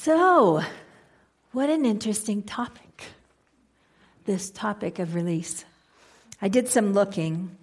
[0.00, 0.62] So,
[1.50, 3.02] what an interesting topic.
[4.26, 5.64] This topic of release.
[6.40, 7.56] I did some looking,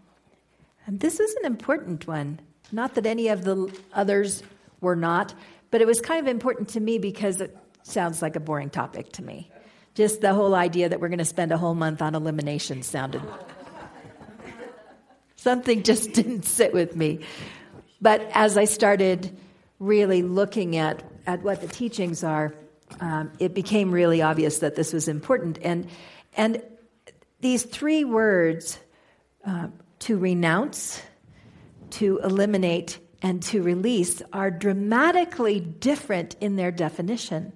[0.86, 2.42] and this is an important one.
[2.74, 4.44] Not that any of the others
[4.82, 5.34] were not,
[5.72, 9.14] but it was kind of important to me because it sounds like a boring topic
[9.14, 9.50] to me.
[9.94, 13.24] Just the whole idea that we're going to spend a whole month on elimination sounded.
[15.38, 17.22] Something just didn't sit with me.
[18.02, 19.38] But as I started
[19.80, 22.54] really looking at, at what the teachings are,
[23.00, 25.60] um, it became really obvious that this was important.
[25.62, 25.88] And,
[26.38, 26.62] and
[27.42, 28.80] these three words
[29.46, 29.68] uh,
[30.00, 31.02] to renounce,
[31.92, 37.54] to eliminate, and to release are dramatically different in their definition.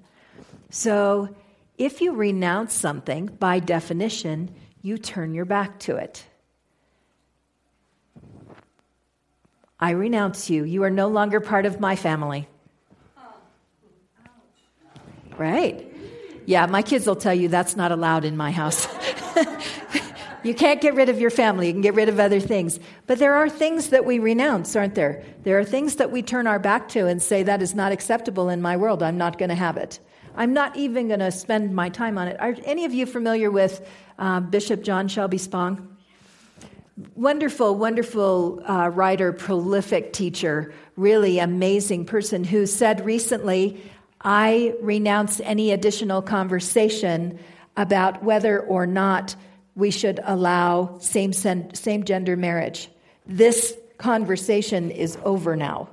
[0.69, 1.35] So,
[1.77, 6.25] if you renounce something, by definition, you turn your back to it.
[9.79, 10.65] I renounce you.
[10.65, 12.47] You are no longer part of my family.
[15.39, 15.91] Right?
[16.45, 18.87] Yeah, my kids will tell you that's not allowed in my house.
[20.43, 22.77] you can't get rid of your family, you can get rid of other things.
[23.07, 25.23] But there are things that we renounce, aren't there?
[25.43, 28.49] There are things that we turn our back to and say, that is not acceptable
[28.49, 29.01] in my world.
[29.01, 29.99] I'm not going to have it.
[30.35, 32.39] I'm not even going to spend my time on it.
[32.39, 33.87] Are any of you familiar with
[34.17, 35.87] uh, Bishop John Shelby Spong?
[37.15, 43.81] wonderful, wonderful uh, writer, prolific teacher, really amazing person who said recently,
[44.21, 47.39] I renounce any additional conversation
[47.77, 49.35] about whether or not
[49.75, 52.89] we should allow same, same gender marriage.
[53.25, 55.89] This conversation is over now.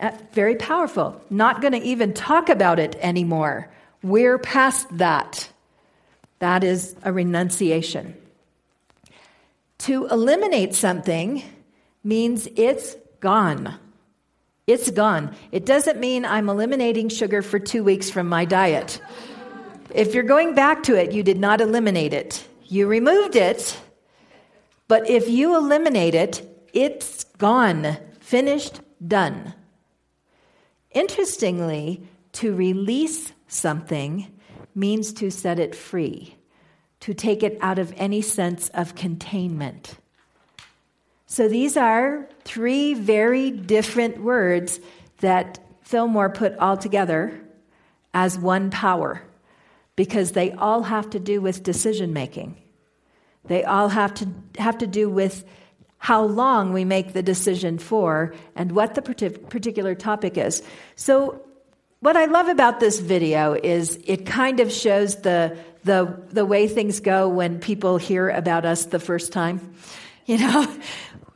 [0.00, 1.20] Uh, very powerful.
[1.30, 3.70] Not going to even talk about it anymore.
[4.02, 5.48] We're past that.
[6.40, 8.14] That is a renunciation.
[9.78, 11.42] To eliminate something
[12.04, 13.78] means it's gone.
[14.66, 15.34] It's gone.
[15.52, 19.00] It doesn't mean I'm eliminating sugar for two weeks from my diet.
[19.94, 22.46] If you're going back to it, you did not eliminate it.
[22.64, 23.78] You removed it,
[24.88, 29.54] but if you eliminate it, it's gone, finished, done.
[30.90, 32.02] Interestingly,
[32.32, 34.26] to release something
[34.74, 36.36] means to set it free
[37.00, 39.96] to take it out of any sense of containment.
[41.36, 44.80] So these are three very different words
[45.18, 47.38] that Fillmore put all together
[48.14, 49.22] as one power
[49.96, 52.56] because they all have to do with decision making.
[53.48, 55.44] They all have to have to do with
[55.98, 60.62] how long we make the decision for and what the particular topic is.
[60.94, 61.42] So
[62.00, 66.66] what I love about this video is it kind of shows the the, the way
[66.66, 69.74] things go when people hear about us the first time.
[70.28, 70.66] You know,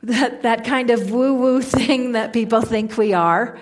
[0.03, 3.57] that, that kind of woo woo thing that people think we are.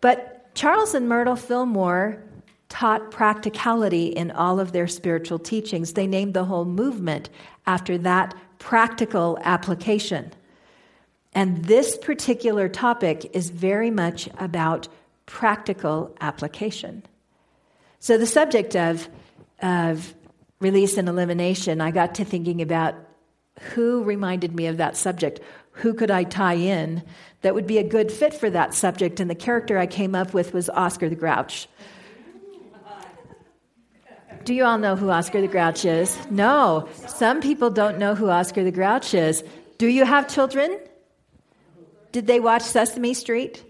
[0.00, 2.22] But Charles and Myrtle Fillmore
[2.68, 5.92] taught practicality in all of their spiritual teachings.
[5.94, 7.30] They named the whole movement
[7.66, 10.32] after that practical application.
[11.32, 14.88] And this particular topic is very much about
[15.26, 17.02] practical application.
[18.00, 19.08] So, the subject of
[19.60, 20.14] of
[20.60, 22.94] release and elimination, I got to thinking about
[23.74, 25.40] who reminded me of that subject.
[25.78, 27.02] Who could I tie in
[27.42, 29.20] that would be a good fit for that subject?
[29.20, 31.68] And the character I came up with was Oscar the Grouch.
[34.44, 36.18] Do you all know who Oscar the Grouch is?
[36.30, 36.88] No.
[37.06, 39.44] Some people don't know who Oscar the Grouch is.
[39.76, 40.78] Do you have children?
[42.12, 43.62] Did they watch Sesame Street?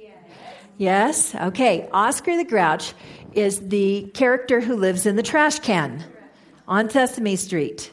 [0.77, 1.35] Yes?
[1.35, 1.89] Okay.
[1.93, 2.95] Oscar the Grouch
[3.33, 6.05] is the character who lives in the trash can
[6.67, 7.91] on Sesame Street.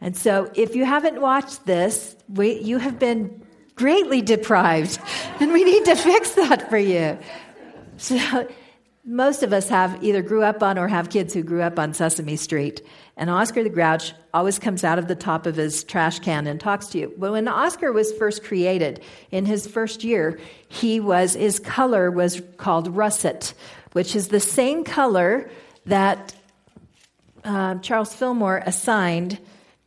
[0.00, 3.42] And so, if you haven't watched this, we, you have been
[3.74, 4.98] greatly deprived,
[5.40, 7.18] and we need to fix that for you.
[7.96, 8.48] So,
[9.08, 11.94] most of us have either grew up on or have kids who grew up on
[11.94, 12.82] Sesame Street.
[13.16, 16.60] And Oscar the Grouch always comes out of the top of his trash can and
[16.60, 17.14] talks to you.
[17.16, 19.00] But when Oscar was first created
[19.30, 20.38] in his first year,
[20.68, 23.54] he was his color was called russet,
[23.92, 25.50] which is the same color
[25.86, 26.34] that
[27.44, 29.38] uh, Charles Fillmore assigned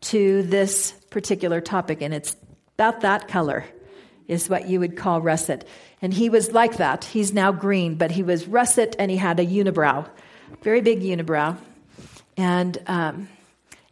[0.02, 2.36] to this particular topic, and it's
[2.78, 3.66] about that color,
[4.28, 5.68] is what you would call russet.
[6.02, 7.04] And he was like that.
[7.04, 10.10] He's now green, but he was russet and he had a unibrow,
[10.64, 11.58] very big unibrow.
[12.38, 13.30] And, um,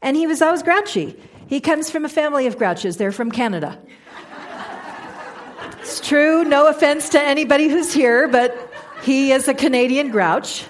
[0.02, 1.16] and he was always grouchy.
[1.48, 3.78] He comes from a family of grouches, they're from Canada.
[5.80, 8.72] it's true, no offense to anybody who's here, but
[9.04, 10.66] he is a Canadian grouch.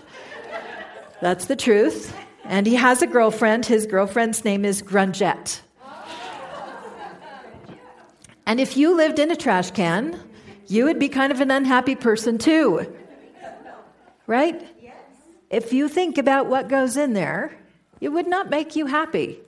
[1.22, 2.16] That's the truth.
[2.50, 3.68] And he has a girlfriend.
[3.68, 5.62] His girlfriend's name is Grungette.
[8.48, 10.20] And if you lived in a trash can,
[10.66, 12.92] you would be kind of an unhappy person too.
[14.26, 14.66] Right?
[15.50, 17.52] if you think about what goes in there,
[18.02, 19.40] it would not make you happy.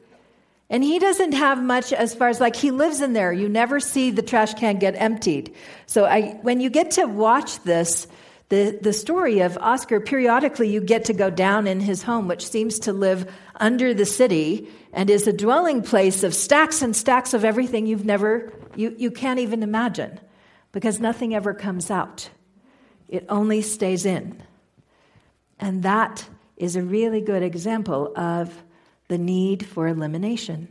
[0.69, 3.33] And he doesn't have much as far as like he lives in there.
[3.33, 5.53] You never see the trash can get emptied.
[5.85, 8.07] So I, when you get to watch this,
[8.51, 12.45] the, the story of Oscar, periodically you get to go down in his home, which
[12.45, 17.33] seems to live under the city and is a dwelling place of stacks and stacks
[17.33, 20.19] of everything you've never, you, you can't even imagine
[20.73, 22.29] because nothing ever comes out.
[23.07, 24.43] It only stays in.
[25.57, 26.27] And that
[26.57, 28.65] is a really good example of
[29.07, 30.67] the need for elimination.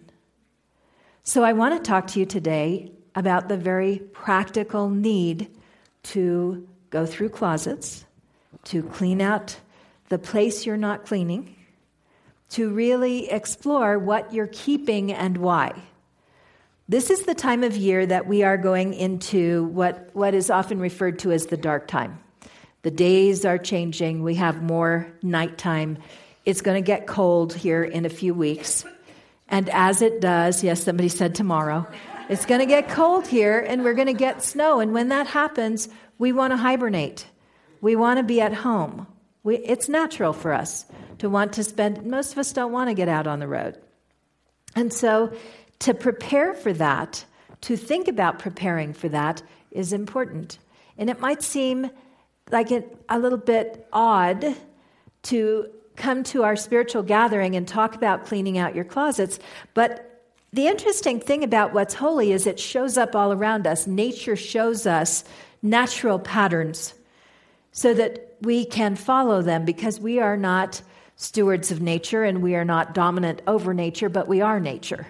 [1.23, 5.49] So, I want to talk to you today about the very practical need
[6.03, 8.05] to go through closets,
[8.65, 9.57] to clean out
[10.09, 11.57] the place you're not cleaning,
[12.51, 15.73] to really explore what you're keeping and why.
[16.89, 20.81] This is the time of year that we are going into what, what is often
[20.81, 22.19] referred to as the dark time.
[22.83, 25.99] The days are changing, we have more nighttime.
[26.45, 28.85] It's going to get cold here in a few weeks.
[29.49, 31.87] And as it does, yes, somebody said tomorrow,
[32.29, 34.81] it's going to get cold here and we're going to get snow.
[34.81, 35.89] And when that happens,
[36.21, 37.27] we want to hibernate.
[37.81, 39.07] We want to be at home.
[39.43, 40.85] We, it's natural for us
[41.19, 43.79] to want to spend, most of us don't want to get out on the road.
[44.77, 45.33] And so
[45.81, 47.25] to prepare for that,
[47.63, 50.59] to think about preparing for that, is important.
[50.99, 51.91] And it might seem
[52.51, 54.45] like it, a little bit odd
[55.23, 59.39] to come to our spiritual gathering and talk about cleaning out your closets,
[59.73, 60.07] but
[60.53, 63.87] the interesting thing about what's holy is it shows up all around us.
[63.87, 65.23] Nature shows us
[65.63, 66.95] natural patterns
[67.73, 70.83] so that we can follow them because we are not
[71.17, 75.07] stewards of nature and we are not dominant over nature, but we are nature.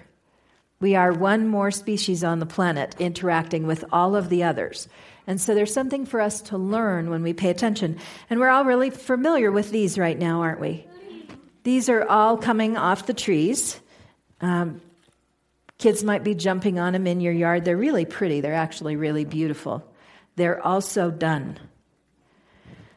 [0.81, 4.89] We are one more species on the planet interacting with all of the others.
[5.27, 7.99] And so there's something for us to learn when we pay attention.
[8.29, 10.87] And we're all really familiar with these right now, aren't we?
[11.63, 13.79] These are all coming off the trees.
[14.41, 14.81] Um,
[15.79, 17.65] kids might be jumping on them in your yard.
[17.65, 19.85] They're really pretty, they're actually really beautiful.
[20.41, 21.59] They're also done.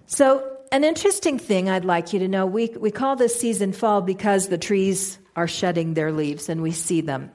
[0.05, 4.01] So, an interesting thing I'd like you to know we, we call this season fall
[4.01, 7.31] because the trees are shedding their leaves and we see them.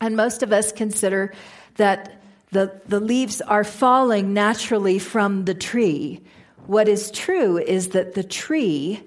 [0.00, 1.32] And most of us consider
[1.76, 6.24] that the, the leaves are falling naturally from the tree.
[6.66, 9.00] What is true is that the tree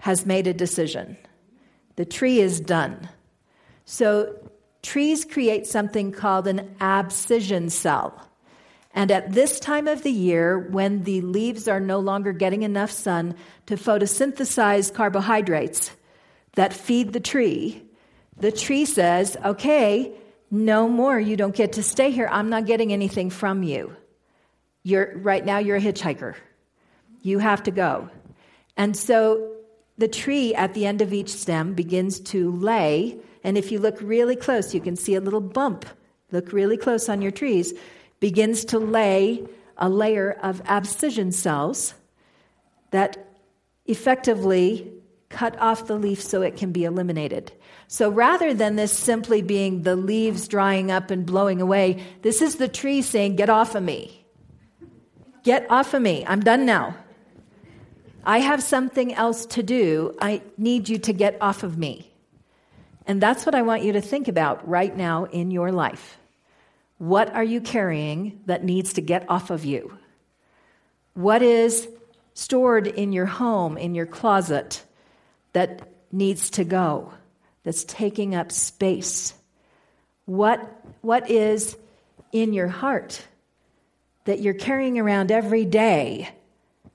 [0.00, 1.16] has made a decision.
[1.96, 3.08] The tree is done.
[3.86, 4.36] So,
[4.82, 8.26] trees create something called an abscission cell.
[8.92, 12.90] And at this time of the year, when the leaves are no longer getting enough
[12.90, 15.92] sun to photosynthesize carbohydrates
[16.54, 17.84] that feed the tree,
[18.36, 20.12] the tree says, okay,
[20.50, 21.20] no more.
[21.20, 22.28] You don't get to stay here.
[22.30, 23.94] I'm not getting anything from you.
[24.82, 26.34] You're, right now, you're a hitchhiker.
[27.22, 28.08] You have to go.
[28.76, 29.52] And so
[29.98, 33.18] the tree at the end of each stem begins to lay.
[33.44, 35.84] And if you look really close, you can see a little bump.
[36.32, 37.74] Look really close on your trees.
[38.20, 39.44] Begins to lay
[39.76, 41.94] a layer of abscission cells
[42.90, 43.26] that
[43.86, 44.92] effectively
[45.30, 47.52] cut off the leaf so it can be eliminated.
[47.88, 52.56] So rather than this simply being the leaves drying up and blowing away, this is
[52.56, 54.24] the tree saying, Get off of me.
[55.42, 56.24] Get off of me.
[56.26, 56.94] I'm done now.
[58.22, 60.14] I have something else to do.
[60.20, 62.12] I need you to get off of me.
[63.06, 66.19] And that's what I want you to think about right now in your life.
[67.00, 69.98] What are you carrying that needs to get off of you?
[71.14, 71.88] What is
[72.34, 74.84] stored in your home, in your closet,
[75.52, 77.12] that needs to go?
[77.64, 79.34] that's taking up space?
[80.24, 80.60] What,
[81.02, 81.76] what is
[82.32, 83.26] in your heart
[84.24, 86.30] that you're carrying around every day?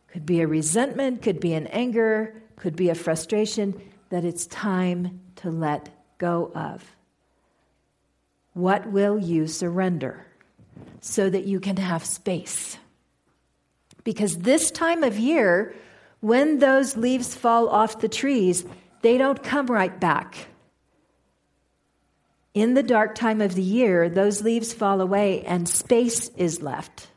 [0.08, 5.20] Could be a resentment, could be an anger, could be a frustration that it's time
[5.38, 6.96] to let go of.
[8.56, 10.26] What will you surrender
[11.02, 12.78] so that you can have space?
[14.06, 15.76] Because this time of year,
[16.22, 18.64] when those leaves fall off the trees,
[19.02, 20.48] they don't come right back.
[22.54, 27.10] In the dark time of the year, those leaves fall away and space is left.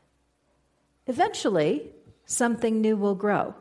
[1.06, 1.92] Eventually,
[2.26, 3.54] something new will grow.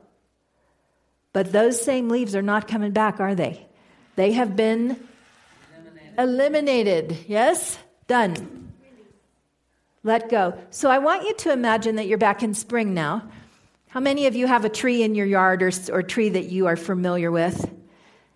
[1.31, 3.67] But those same leaves are not coming back, are they?
[4.15, 4.99] They have been.
[6.17, 7.17] Eliminated.
[7.27, 7.77] Yes?
[8.07, 8.73] Done.
[10.03, 10.57] Let go.
[10.69, 13.29] So I want you to imagine that you're back in spring now.
[13.89, 16.67] How many of you have a tree in your yard or, or tree that you
[16.67, 17.69] are familiar with?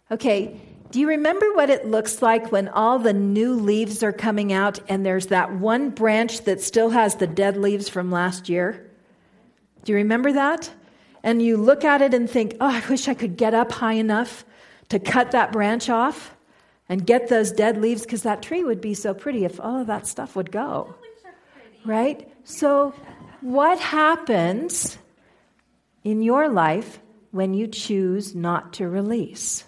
[0.10, 0.60] Okay,
[0.90, 4.80] do you remember what it looks like when all the new leaves are coming out
[4.90, 8.90] and there's that one branch that still has the dead leaves from last year?
[9.84, 10.70] Do you remember that?
[11.24, 13.94] and you look at it and think, oh, I wish I could get up high
[13.94, 14.46] enough
[14.90, 16.36] to cut that branch off
[16.92, 19.88] and get those dead leaves because that tree would be so pretty if all of
[19.88, 20.94] that stuff would go.
[21.86, 22.30] Right?
[22.44, 22.94] So,
[23.40, 24.98] what happens
[26.04, 27.00] in your life
[27.32, 29.64] when you choose not to release?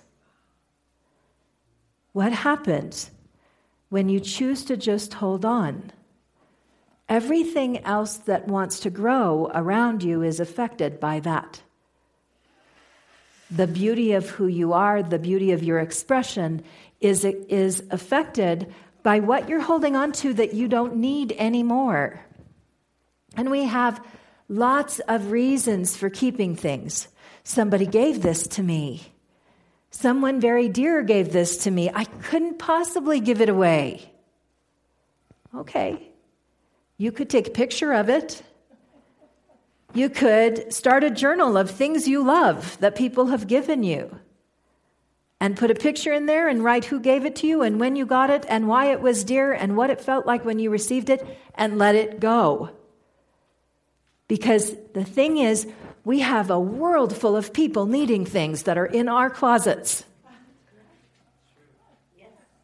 [2.12, 3.10] What happens
[3.88, 5.94] when you choose to just hold on?
[7.08, 11.62] Everything else that wants to grow around you is affected by that.
[13.50, 16.64] The beauty of who you are, the beauty of your expression,
[17.04, 22.20] is, is affected by what you're holding on to that you don't need anymore.
[23.36, 24.04] And we have
[24.48, 27.10] lots of reasons for keeping things.
[27.44, 29.12] Somebody gave this to me.
[29.92, 31.92] Someone very dear gave this to me.
[31.94, 34.10] I couldn't possibly give it away.
[35.54, 36.10] Okay.
[36.98, 38.42] You could take a picture of it.
[39.94, 44.20] You could start a journal of things you love that people have given you
[45.44, 47.98] and put a picture in there and write who gave it to you and when
[47.98, 50.70] you got it and why it was dear and what it felt like when you
[50.70, 52.70] received it and let it go.
[54.30, 55.68] Because the thing is,
[56.06, 60.06] we have a world full of people needing things that are in our closets.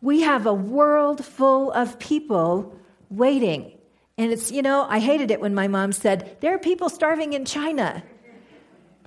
[0.01, 3.73] We have a world full of people waiting.
[4.17, 7.33] And it's, you know, I hated it when my mom said, There are people starving
[7.33, 8.03] in China.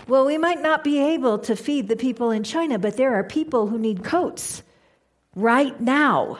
[0.09, 3.25] Well, we might not be able to feed the people in China, but there are
[3.25, 4.62] people who need coats
[5.37, 6.38] right now.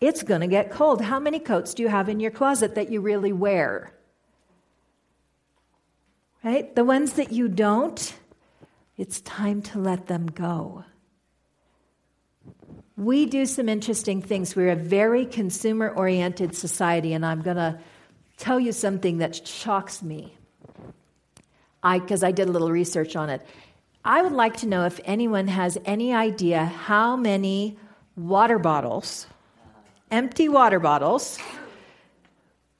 [0.00, 1.02] It's going to get cold.
[1.02, 3.92] How many coats do you have in your closet that you really wear?
[6.42, 6.74] Right?
[6.74, 8.14] The ones that you don't,
[8.96, 10.84] it's time to let them go.
[12.96, 14.56] We do some interesting things.
[14.56, 17.78] We're a very consumer oriented society, and I'm going to
[18.36, 20.36] tell you something that shocks me.
[21.82, 23.42] I because I did a little research on it.
[24.04, 27.76] I would like to know if anyone has any idea how many
[28.16, 29.26] water bottles,
[30.10, 31.38] empty water bottles,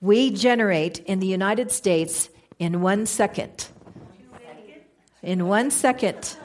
[0.00, 2.28] we generate in the United States
[2.58, 3.68] in one second.
[5.22, 6.36] In one second.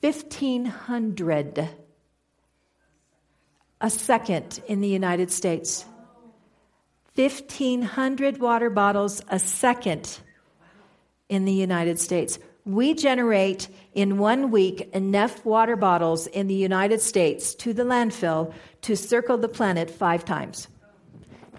[0.00, 1.68] Fifteen hundred
[3.82, 5.84] a second in the United States.
[7.20, 10.20] 1,500 water bottles a second
[11.28, 12.38] in the United States.
[12.64, 18.54] We generate in one week enough water bottles in the United States to the landfill
[18.82, 20.68] to circle the planet five times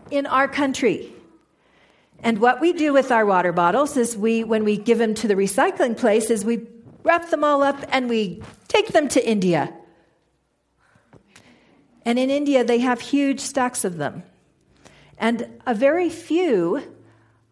[0.10, 1.14] in our country.
[2.24, 5.28] And what we do with our water bottles is we, when we give them to
[5.28, 6.68] the recycling place, is we
[7.04, 9.72] wrap them all up and we take them to India.
[12.04, 14.24] And in India, they have huge stacks of them.
[15.22, 16.82] And a very few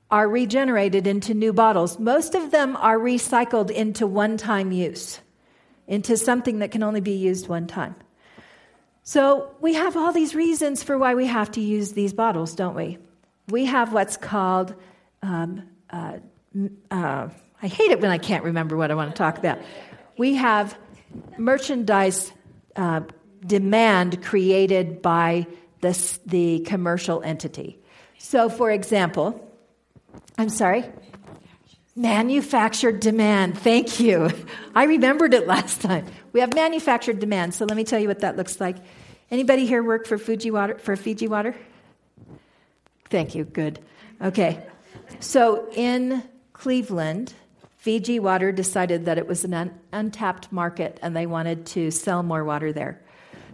[0.09, 1.99] are regenerated into new bottles.
[1.99, 5.19] Most of them are recycled into one time use,
[5.87, 7.95] into something that can only be used one time.
[9.03, 12.75] So we have all these reasons for why we have to use these bottles, don't
[12.75, 12.97] we?
[13.49, 14.73] We have what's called,
[15.21, 16.17] um, uh,
[16.89, 17.29] uh,
[17.61, 19.59] I hate it when I can't remember what I want to talk about.
[20.17, 20.75] We have
[21.37, 22.31] merchandise
[22.75, 23.01] uh,
[23.45, 25.45] demand created by
[25.81, 27.79] the, the commercial entity.
[28.17, 29.49] So, for example,
[30.37, 30.85] I'm sorry?
[31.95, 33.57] Manufactured demand.
[33.57, 34.29] Thank you.
[34.75, 36.05] I remembered it last time.
[36.31, 37.53] We have manufactured demand.
[37.53, 38.77] So let me tell you what that looks like.
[39.31, 41.55] Anybody here work for Fuji Water for Fiji Water?
[43.09, 43.43] Thank you.
[43.43, 43.79] Good.
[44.21, 44.65] Okay.
[45.19, 47.33] So in Cleveland,
[47.77, 52.23] Fiji Water decided that it was an un- untapped market and they wanted to sell
[52.23, 53.01] more water there.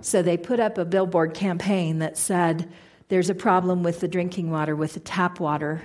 [0.05, 2.71] So they put up a billboard campaign that said,
[3.07, 5.81] There's a problem with the drinking water, with the tap water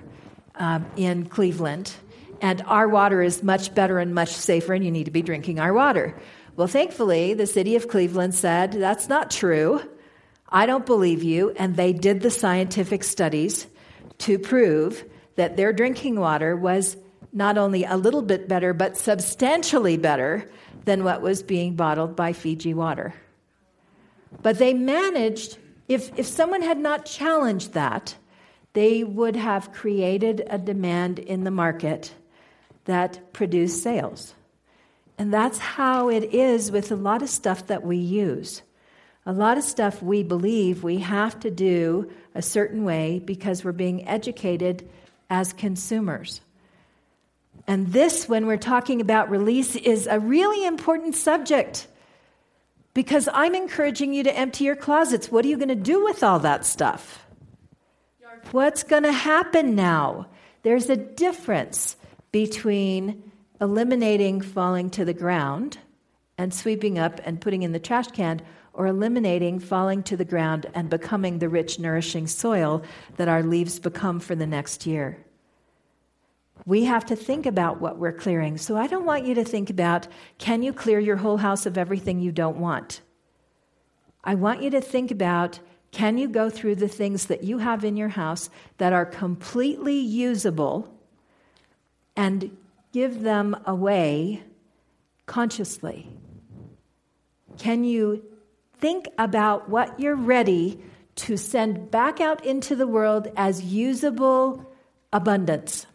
[0.57, 1.95] um, in Cleveland,
[2.43, 5.59] and our water is much better and much safer, and you need to be drinking
[5.59, 6.15] our water.
[6.55, 9.81] Well, thankfully, the city of Cleveland said, That's not true.
[10.51, 11.53] I don't believe you.
[11.57, 13.67] And they did the scientific studies
[14.19, 15.03] to prove
[15.37, 16.95] that their drinking water was
[17.33, 20.47] not only a little bit better, but substantially better
[20.85, 23.15] than what was being bottled by Fiji Water.
[24.43, 25.59] But they managed,
[25.89, 28.17] if, if someone had not challenged that,
[28.73, 32.15] they would have created a demand in the market
[32.85, 34.35] that produced sales.
[35.19, 38.63] And that's how it is with a lot of stuff that we use.
[39.27, 43.73] A lot of stuff we believe we have to do a certain way because we're
[43.73, 44.89] being educated
[45.29, 46.41] as consumers.
[47.67, 51.87] And this, when we're talking about release, is a really important subject
[52.95, 55.31] because I'm encouraging you to empty your closets.
[55.31, 57.25] What are you going to do with all that stuff?
[58.53, 60.27] What's going to happen now?
[60.63, 61.97] There's a difference
[62.33, 63.31] between
[63.61, 65.79] eliminating falling to the ground
[66.39, 68.41] and sweeping up and putting in the trash can,
[68.73, 72.83] or eliminating falling to the ground and becoming the rich, nourishing soil
[73.17, 75.19] that our leaves become for the next year.
[76.67, 78.59] We have to think about what we're clearing.
[78.59, 80.07] So I don't want you to think about
[80.39, 83.01] can you clear your whole house of everything you don't want?
[84.23, 85.61] I want you to think about
[85.93, 88.49] can you go through the things that you have in your house
[88.79, 90.95] that are completely usable
[92.15, 92.57] and
[92.93, 94.43] give them away
[95.27, 96.09] consciously?
[97.59, 98.25] Can you
[98.79, 100.81] think about what you're ready
[101.17, 104.73] to send back out into the world as usable
[105.13, 105.87] abundance?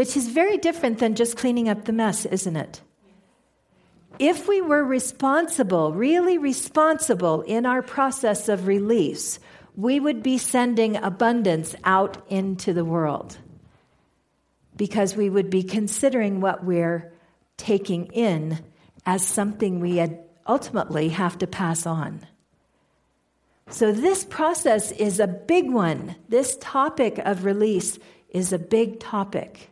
[0.00, 2.80] Which is very different than just cleaning up the mess, isn't it?
[4.18, 9.38] If we were responsible, really responsible in our process of release,
[9.76, 13.36] we would be sending abundance out into the world
[14.74, 17.12] because we would be considering what we're
[17.58, 18.58] taking in
[19.04, 20.02] as something we
[20.48, 22.26] ultimately have to pass on.
[23.68, 26.16] So, this process is a big one.
[26.30, 27.98] This topic of release
[28.30, 29.69] is a big topic.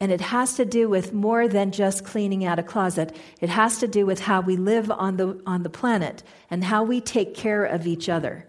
[0.00, 3.14] And it has to do with more than just cleaning out a closet.
[3.40, 6.82] It has to do with how we live on the, on the planet and how
[6.82, 8.46] we take care of each other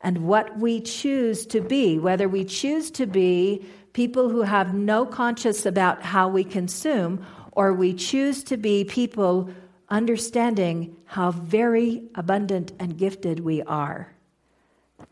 [0.00, 5.04] and what we choose to be, whether we choose to be people who have no
[5.04, 9.50] conscience about how we consume, or we choose to be people
[9.88, 14.12] understanding how very abundant and gifted we are,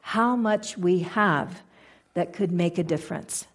[0.03, 1.63] how much we have
[2.13, 3.47] that could make a difference.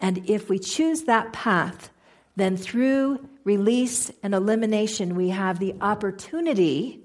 [0.00, 1.90] And if we choose that path,
[2.36, 7.00] then through release and elimination, we have the opportunity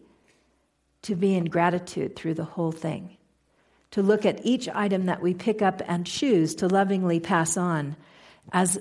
[1.04, 3.18] to be in gratitude through the whole thing
[3.94, 7.96] to look at each item that we pick up and choose to lovingly pass on
[8.52, 8.80] as,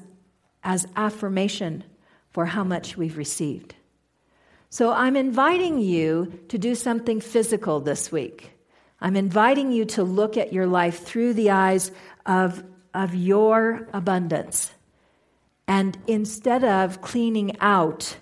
[0.64, 1.84] as affirmation
[2.30, 3.74] for how much we've received.
[4.70, 8.52] So I'm inviting you to do something physical this week.
[9.02, 11.92] I'm inviting you to look at your life through the eyes
[12.24, 14.72] of, of your abundance.
[15.66, 18.16] And instead of cleaning out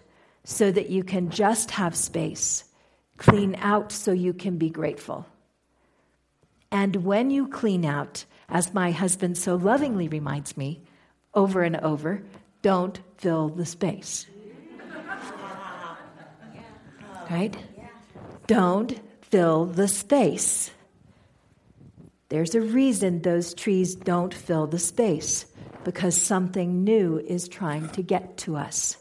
[0.44, 2.64] so that you can just have space,
[3.16, 5.26] clean out so you can be grateful.
[6.70, 10.82] And when you clean out, as my husband so lovingly reminds me
[11.34, 12.22] over and over,
[12.62, 14.26] don't fill the space.
[17.30, 17.56] Right?
[18.48, 20.72] Don't fill the space.
[22.30, 25.46] There's a reason those trees don't fill the space
[25.84, 28.96] because something new is trying to get to us.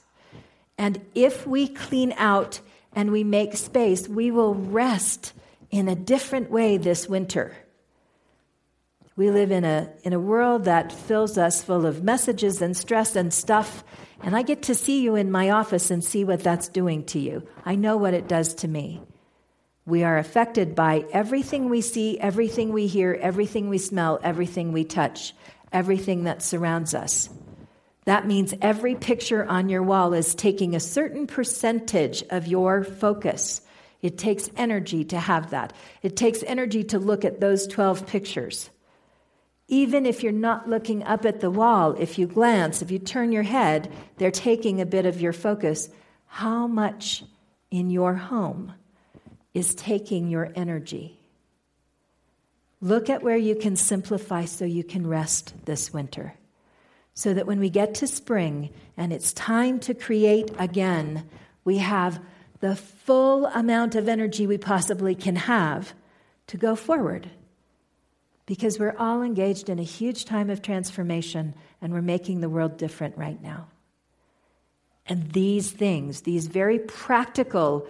[0.78, 2.60] And if we clean out
[2.94, 5.34] and we make space, we will rest
[5.70, 7.56] in a different way this winter.
[9.16, 13.16] We live in a, in a world that fills us full of messages and stress
[13.16, 13.84] and stuff,
[14.22, 17.20] and I get to see you in my office and see what that's doing to
[17.20, 17.48] you.
[17.66, 19.02] I know what it does to me.
[19.90, 24.84] We are affected by everything we see, everything we hear, everything we smell, everything we
[24.84, 25.34] touch,
[25.74, 27.28] everything that surrounds us.
[28.06, 33.62] That means every picture on your wall is taking a certain percentage of your focus.
[34.04, 35.74] It takes energy to have that.
[36.04, 38.70] It takes energy to look at those 12 pictures.
[39.70, 43.32] Even if you're not looking up at the wall, if you glance, if you turn
[43.32, 45.90] your head, they're taking a bit of your focus.
[46.28, 47.24] How much
[47.72, 48.74] in your home
[49.54, 51.20] is taking your energy?
[52.82, 56.34] Look at where you can simplify so you can rest this winter.
[57.14, 61.28] So that when we get to spring and it's time to create again,
[61.66, 62.22] we have
[62.62, 65.94] the full amount of energy we possibly can have
[66.48, 67.30] to go forward.
[68.46, 72.78] Because we're all engaged in a huge time of transformation and we're making the world
[72.78, 73.68] different right now.
[75.06, 77.88] And these things, these very practical,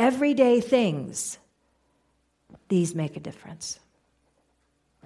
[0.00, 1.38] everyday things,
[2.68, 3.78] these make a difference.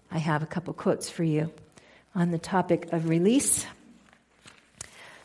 [0.09, 1.53] I have a couple quotes for you
[2.15, 3.67] on the topic of release.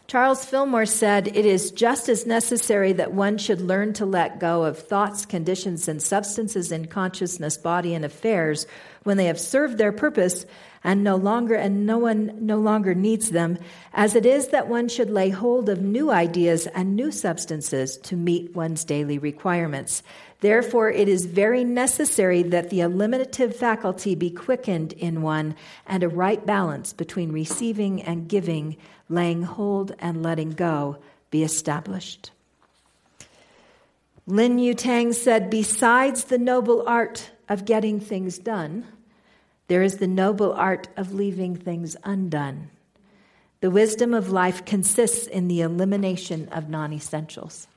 [0.09, 4.63] Charles Fillmore said, It is just as necessary that one should learn to let go
[4.63, 8.65] of thoughts, conditions, and substances in consciousness, body, and affairs
[9.03, 10.47] when they have served their purpose
[10.83, 13.59] and no longer and no one no longer needs them
[13.93, 18.15] as it is that one should lay hold of new ideas and new substances to
[18.15, 20.01] meet one's daily requirements
[20.41, 26.09] therefore it is very necessary that the eliminative faculty be quickened in one and a
[26.09, 28.77] right balance between receiving and giving
[29.09, 30.97] laying hold and letting go
[31.31, 32.31] be established
[34.29, 38.85] Lin Yutang said, Besides the noble art of getting things done,
[39.69, 42.69] there is the noble art of leaving things undone.
[43.61, 47.67] The wisdom of life consists in the elimination of non essentials.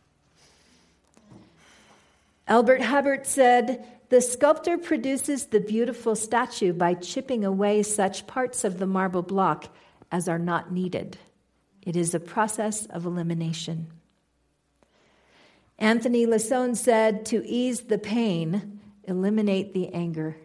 [2.48, 8.78] Elbert Hubbard said, The sculptor produces the beautiful statue by chipping away such parts of
[8.78, 9.74] the marble block
[10.10, 11.18] as are not needed.
[11.82, 13.88] It is a process of elimination.
[15.78, 20.36] Anthony Lasone said, To ease the pain, eliminate the anger.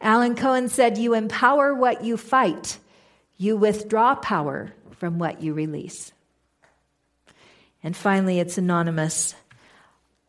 [0.00, 2.78] Alan Cohen said, You empower what you fight,
[3.36, 6.12] you withdraw power from what you release.
[7.82, 9.34] And finally, it's anonymous.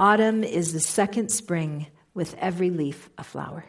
[0.01, 3.65] Autumn is the second spring with every leaf a flower.